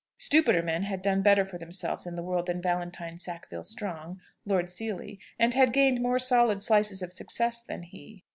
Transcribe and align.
Stupider 0.17 0.63
men 0.63 0.81
had 0.81 1.03
done 1.03 1.21
better 1.21 1.45
for 1.45 1.59
themselves 1.59 2.07
in 2.07 2.15
the 2.15 2.23
world 2.23 2.47
than 2.47 2.59
Valentine 2.59 3.19
Sackville 3.19 3.63
Strong, 3.63 4.19
Lord 4.47 4.67
Seely, 4.67 5.19
and 5.37 5.53
had 5.53 5.71
gained 5.71 6.01
more 6.01 6.17
solid 6.17 6.59
slices 6.63 7.03
of 7.03 7.13
success 7.13 7.61
than 7.61 7.83
he. 7.83 8.23